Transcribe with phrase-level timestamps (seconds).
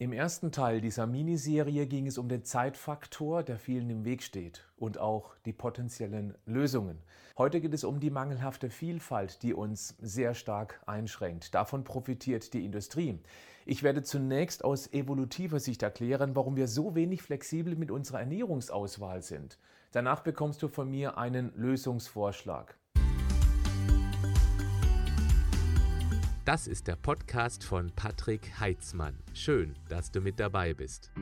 [0.00, 4.64] Im ersten Teil dieser Miniserie ging es um den Zeitfaktor, der vielen im Weg steht
[4.78, 6.96] und auch die potenziellen Lösungen.
[7.36, 11.54] Heute geht es um die mangelhafte Vielfalt, die uns sehr stark einschränkt.
[11.54, 13.18] Davon profitiert die Industrie.
[13.66, 19.20] Ich werde zunächst aus evolutiver Sicht erklären, warum wir so wenig flexibel mit unserer Ernährungsauswahl
[19.20, 19.58] sind.
[19.92, 22.74] Danach bekommst du von mir einen Lösungsvorschlag.
[26.50, 29.16] Das ist der Podcast von Patrick Heitzmann.
[29.34, 31.12] Schön, dass du mit dabei bist.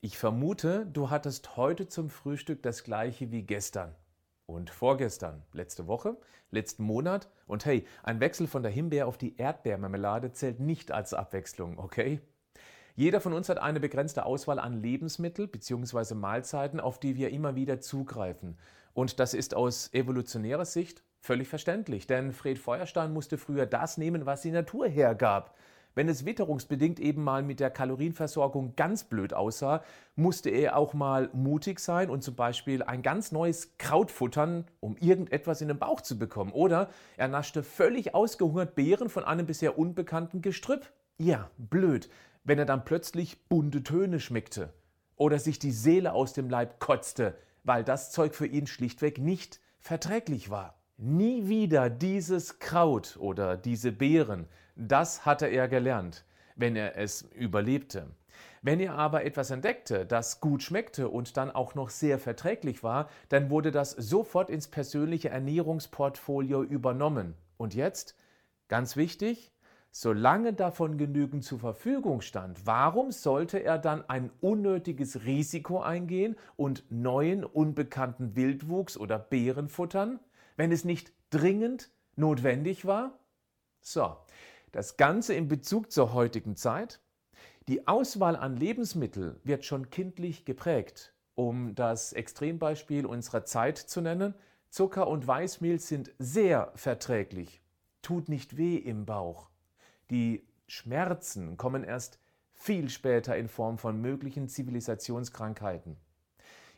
[0.00, 3.96] Ich vermute, du hattest heute zum Frühstück das gleiche wie gestern
[4.46, 6.16] und vorgestern, letzte Woche,
[6.52, 7.28] letzten Monat.
[7.48, 12.20] Und hey, ein Wechsel von der Himbeer auf die Erdbeermarmelade zählt nicht als Abwechslung, okay?
[12.98, 16.14] Jeder von uns hat eine begrenzte Auswahl an Lebensmitteln bzw.
[16.14, 18.56] Mahlzeiten, auf die wir immer wieder zugreifen.
[18.94, 24.24] Und das ist aus evolutionärer Sicht völlig verständlich, denn Fred Feuerstein musste früher das nehmen,
[24.24, 25.54] was die Natur hergab.
[25.94, 29.82] Wenn es witterungsbedingt eben mal mit der Kalorienversorgung ganz blöd aussah,
[30.14, 34.96] musste er auch mal mutig sein und zum Beispiel ein ganz neues Kraut futtern, um
[34.96, 36.52] irgendetwas in den Bauch zu bekommen.
[36.52, 36.88] Oder
[37.18, 40.90] er naschte völlig ausgehungert Beeren von einem bisher unbekannten Gestrüpp.
[41.18, 42.08] Ja, blöd
[42.46, 44.72] wenn er dann plötzlich bunte Töne schmeckte
[45.16, 49.60] oder sich die Seele aus dem Leib kotzte, weil das Zeug für ihn schlichtweg nicht
[49.80, 50.78] verträglich war.
[50.96, 58.06] Nie wieder dieses Kraut oder diese Beeren, das hatte er gelernt, wenn er es überlebte.
[58.62, 63.10] Wenn er aber etwas entdeckte, das gut schmeckte und dann auch noch sehr verträglich war,
[63.28, 67.34] dann wurde das sofort ins persönliche Ernährungsportfolio übernommen.
[67.56, 68.16] Und jetzt,
[68.68, 69.52] ganz wichtig,
[69.98, 76.84] Solange davon genügend zur Verfügung stand, warum sollte er dann ein unnötiges Risiko eingehen und
[76.90, 80.20] neuen unbekannten Wildwuchs oder Beeren futtern,
[80.58, 83.18] wenn es nicht dringend notwendig war?
[83.80, 84.14] So,
[84.70, 87.00] das Ganze in Bezug zur heutigen Zeit.
[87.66, 91.14] Die Auswahl an Lebensmitteln wird schon kindlich geprägt.
[91.34, 94.34] Um das Extrembeispiel unserer Zeit zu nennen,
[94.68, 97.62] Zucker und Weißmehl sind sehr verträglich,
[98.02, 99.48] tut nicht weh im Bauch.
[100.10, 102.20] Die Schmerzen kommen erst
[102.52, 105.96] viel später in Form von möglichen Zivilisationskrankheiten.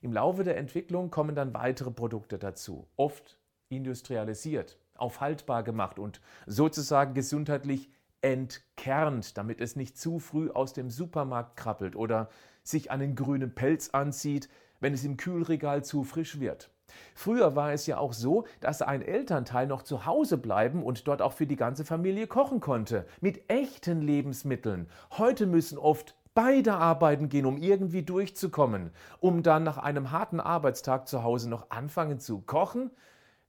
[0.00, 3.38] Im Laufe der Entwicklung kommen dann weitere Produkte dazu, oft
[3.68, 7.90] industrialisiert, auf haltbar gemacht und sozusagen gesundheitlich
[8.20, 12.30] entkernt, damit es nicht zu früh aus dem Supermarkt krabbelt oder
[12.62, 14.48] sich einen grünen Pelz anzieht,
[14.80, 16.70] wenn es im Kühlregal zu frisch wird.
[17.14, 21.22] Früher war es ja auch so, dass ein Elternteil noch zu Hause bleiben und dort
[21.22, 24.88] auch für die ganze Familie kochen konnte, mit echten Lebensmitteln.
[25.16, 31.08] Heute müssen oft beide arbeiten gehen, um irgendwie durchzukommen, um dann nach einem harten Arbeitstag
[31.08, 32.90] zu Hause noch anfangen zu kochen.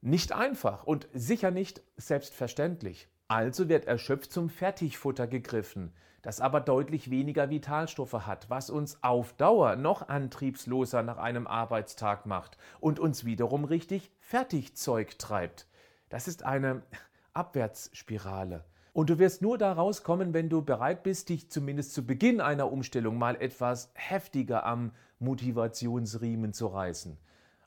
[0.02, 3.08] Nicht einfach und sicher nicht selbstverständlich.
[3.28, 9.34] Also wird erschöpft zum Fertigfutter gegriffen, das aber deutlich weniger Vitalstoffe hat, was uns auf
[9.34, 15.68] Dauer noch antriebsloser nach einem Arbeitstag macht und uns wiederum richtig Fertigzeug treibt.
[16.10, 16.84] Das ist eine
[17.34, 18.66] Abwärtsspirale.
[18.92, 22.72] Und du wirst nur da rauskommen, wenn du bereit bist, dich zumindest zu Beginn einer
[22.72, 27.18] Umstellung mal etwas heftiger am Motivationsriemen zu reißen.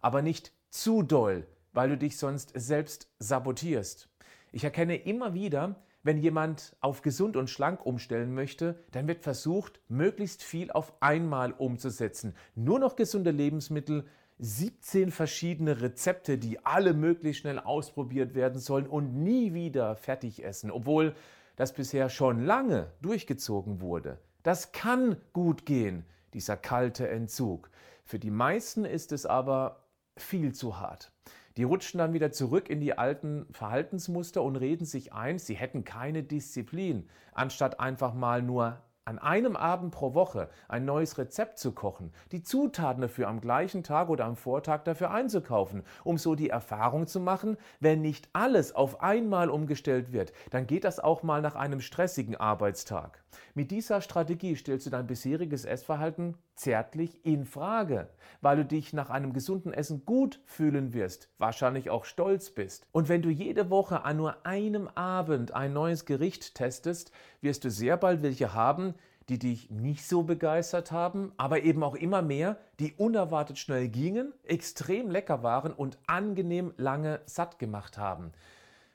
[0.01, 4.09] Aber nicht zu doll, weil du dich sonst selbst sabotierst.
[4.51, 9.81] Ich erkenne immer wieder, wenn jemand auf gesund und schlank umstellen möchte, dann wird versucht,
[9.89, 12.35] möglichst viel auf einmal umzusetzen.
[12.55, 14.05] Nur noch gesunde Lebensmittel,
[14.39, 20.71] 17 verschiedene Rezepte, die alle möglichst schnell ausprobiert werden sollen und nie wieder fertig essen,
[20.71, 21.15] obwohl
[21.55, 24.19] das bisher schon lange durchgezogen wurde.
[24.43, 27.71] Das kann gut gehen, dieser kalte Entzug.
[28.05, 29.84] Für die meisten ist es aber
[30.17, 31.13] viel zu hart.
[31.57, 35.85] Die rutschen dann wieder zurück in die alten Verhaltensmuster und reden sich ein, sie hätten
[35.85, 41.73] keine Disziplin, anstatt einfach mal nur an einem Abend pro Woche ein neues Rezept zu
[41.73, 46.51] kochen, die Zutaten dafür am gleichen Tag oder am Vortag dafür einzukaufen, um so die
[46.51, 51.43] Erfahrung zu machen, wenn nicht alles auf einmal umgestellt wird, dann geht das auch mal
[51.43, 53.22] nach einem stressigen Arbeitstag.
[53.55, 58.09] Mit dieser Strategie stellst du dein bisheriges Essverhalten zärtlich in Frage,
[58.41, 62.86] weil du dich nach einem gesunden Essen gut fühlen wirst, wahrscheinlich auch stolz bist.
[62.92, 67.70] Und wenn du jede Woche an nur einem Abend ein neues Gericht testest, wirst du
[67.70, 68.94] sehr bald welche haben,
[69.28, 74.32] die dich nicht so begeistert haben, aber eben auch immer mehr, die unerwartet schnell gingen,
[74.44, 78.32] extrem lecker waren und angenehm lange satt gemacht haben.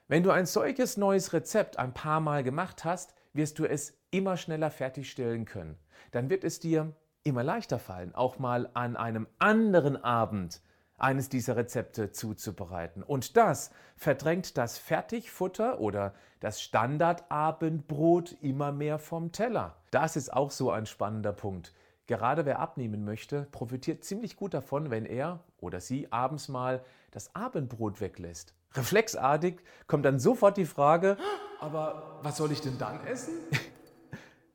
[0.07, 4.37] Wenn du ein solches neues Rezept ein paar Mal gemacht hast, wirst du es immer
[4.37, 5.77] schneller fertigstellen können.
[6.11, 6.93] Dann wird es dir
[7.23, 10.61] immer leichter fallen, auch mal an einem anderen Abend
[10.97, 13.03] eines dieser Rezepte zuzubereiten.
[13.03, 19.75] Und das verdrängt das Fertigfutter oder das Standardabendbrot immer mehr vom Teller.
[19.91, 21.73] Das ist auch so ein spannender Punkt.
[22.07, 27.35] Gerade wer abnehmen möchte, profitiert ziemlich gut davon, wenn er oder sie abends mal das
[27.35, 28.53] Abendbrot weglässt.
[28.73, 31.17] Reflexartig kommt dann sofort die Frage,
[31.59, 33.33] aber was soll ich denn dann essen?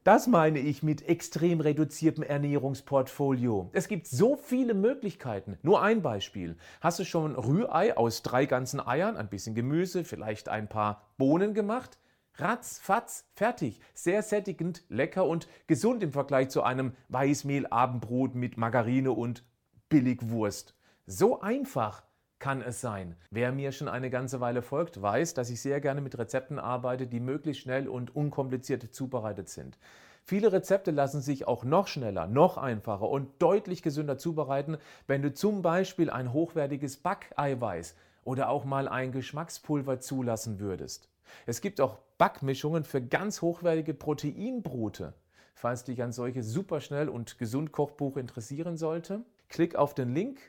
[0.04, 3.70] Das meine ich mit extrem reduziertem Ernährungsportfolio.
[3.72, 5.58] Es gibt so viele Möglichkeiten.
[5.62, 6.56] Nur ein Beispiel.
[6.80, 11.54] Hast du schon Rührei aus drei ganzen Eiern, ein bisschen Gemüse, vielleicht ein paar Bohnen
[11.54, 12.00] gemacht?
[12.34, 13.80] Ratz, fatz, fertig.
[13.94, 19.44] Sehr sättigend, lecker und gesund im Vergleich zu einem Weißmehl-Abendbrot mit Margarine und
[19.88, 20.74] Billigwurst.
[21.06, 22.02] So einfach
[22.42, 23.14] kann es sein.
[23.30, 27.06] Wer mir schon eine ganze Weile folgt, weiß, dass ich sehr gerne mit Rezepten arbeite,
[27.06, 29.78] die möglichst schnell und unkompliziert zubereitet sind.
[30.24, 35.32] Viele Rezepte lassen sich auch noch schneller, noch einfacher und deutlich gesünder zubereiten, wenn du
[35.32, 37.94] zum Beispiel ein hochwertiges Backeiweiß
[38.24, 41.08] oder auch mal ein Geschmackspulver zulassen würdest.
[41.46, 45.14] Es gibt auch Backmischungen für ganz hochwertige Proteinbrote.
[45.54, 50.40] Falls dich ein solches superschnell und gesund Kochbuch interessieren sollte, klick auf den Link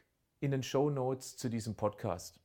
[0.44, 2.40] in den Show Notes zu diesem Podcast.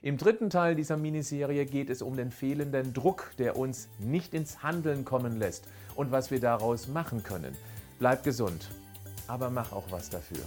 [0.00, 4.62] Im dritten Teil dieser Miniserie geht es um den fehlenden Druck, der uns nicht ins
[4.62, 5.64] Handeln kommen lässt
[5.96, 7.56] und was wir daraus machen können.
[7.98, 8.70] Bleib gesund,
[9.26, 10.44] aber mach auch was dafür.